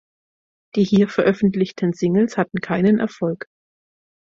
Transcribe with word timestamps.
Die 0.75 0.83
hier 0.83 1.07
veröffentlichten 1.07 1.93
Singles 1.93 2.35
hatten 2.35 2.59
keinen 2.59 2.97
Erfolg. 2.97 3.45